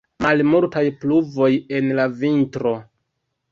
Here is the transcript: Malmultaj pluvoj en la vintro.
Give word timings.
Malmultaj 0.25 0.83
pluvoj 1.03 1.51
en 1.81 1.93
la 2.01 2.09
vintro. 2.25 2.75